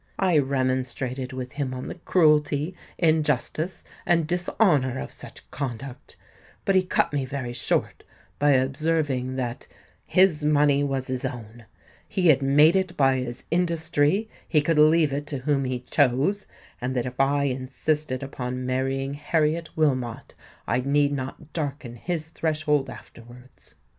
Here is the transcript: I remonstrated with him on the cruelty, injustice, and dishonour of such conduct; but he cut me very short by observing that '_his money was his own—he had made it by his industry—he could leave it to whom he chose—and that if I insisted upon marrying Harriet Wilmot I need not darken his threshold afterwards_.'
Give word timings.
I 0.17 0.39
remonstrated 0.39 1.31
with 1.31 1.51
him 1.51 1.75
on 1.75 1.87
the 1.87 1.93
cruelty, 1.93 2.75
injustice, 2.97 3.83
and 4.03 4.25
dishonour 4.25 4.97
of 4.97 5.13
such 5.13 5.47
conduct; 5.51 6.15
but 6.65 6.73
he 6.73 6.81
cut 6.81 7.13
me 7.13 7.23
very 7.23 7.53
short 7.53 8.01
by 8.39 8.53
observing 8.53 9.35
that 9.35 9.67
'_his 10.11 10.43
money 10.43 10.83
was 10.83 11.05
his 11.05 11.23
own—he 11.23 12.29
had 12.29 12.41
made 12.41 12.75
it 12.75 12.97
by 12.97 13.17
his 13.17 13.43
industry—he 13.51 14.61
could 14.61 14.79
leave 14.79 15.13
it 15.13 15.27
to 15.27 15.37
whom 15.37 15.65
he 15.65 15.81
chose—and 15.81 16.95
that 16.95 17.05
if 17.05 17.19
I 17.19 17.43
insisted 17.43 18.23
upon 18.23 18.65
marrying 18.65 19.13
Harriet 19.13 19.69
Wilmot 19.75 20.33
I 20.65 20.79
need 20.79 21.11
not 21.11 21.53
darken 21.53 21.95
his 21.95 22.29
threshold 22.29 22.87
afterwards_.' 22.87 23.75